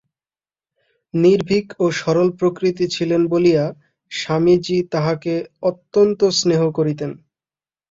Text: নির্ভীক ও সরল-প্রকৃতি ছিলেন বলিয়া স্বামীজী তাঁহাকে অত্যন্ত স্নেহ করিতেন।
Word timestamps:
নির্ভীক 1.13 1.67
ও 1.79 1.95
সরল-প্রকৃতি 1.99 2.85
ছিলেন 2.87 3.21
বলিয়া 3.27 3.65
স্বামীজী 4.11 4.77
তাঁহাকে 4.91 5.33
অত্যন্ত 5.69 6.19
স্নেহ 6.39 6.61
করিতেন। 6.71 7.11